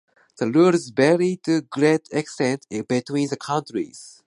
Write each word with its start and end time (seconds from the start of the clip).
The 0.39 0.51
rules 0.51 0.89
vary 0.89 1.35
to 1.43 1.57
a 1.57 1.61
great 1.61 2.07
extent 2.11 2.65
between 2.87 3.29
the 3.29 3.37
countries. 3.37 4.19